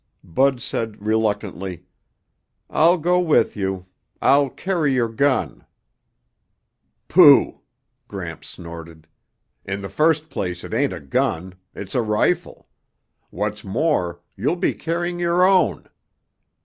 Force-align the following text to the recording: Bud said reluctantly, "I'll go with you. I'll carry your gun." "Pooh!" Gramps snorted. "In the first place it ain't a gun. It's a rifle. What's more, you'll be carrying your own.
Bud 0.23 0.63
said 0.63 1.05
reluctantly, 1.05 1.85
"I'll 2.71 2.97
go 2.97 3.19
with 3.19 3.55
you. 3.55 3.85
I'll 4.19 4.49
carry 4.49 4.95
your 4.95 5.07
gun." 5.09 5.63
"Pooh!" 7.07 7.59
Gramps 8.07 8.49
snorted. 8.49 9.05
"In 9.63 9.81
the 9.83 9.89
first 9.89 10.31
place 10.31 10.63
it 10.63 10.73
ain't 10.73 10.91
a 10.91 10.99
gun. 10.99 11.53
It's 11.75 11.93
a 11.93 12.01
rifle. 12.01 12.67
What's 13.29 13.63
more, 13.63 14.21
you'll 14.35 14.55
be 14.55 14.73
carrying 14.73 15.19
your 15.19 15.43
own. 15.45 15.87